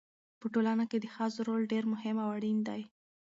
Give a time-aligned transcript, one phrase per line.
[0.39, 2.81] په ټولنه کې د ښځو رول ډېر مهم او اړین دی.